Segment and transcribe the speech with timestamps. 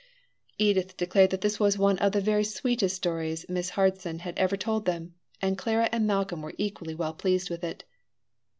[0.57, 4.57] Edith declared that this was one of the very sweetest stories Miss Harson had ever
[4.57, 7.83] told them, and Clara and Malcolm were equally well pleased with it.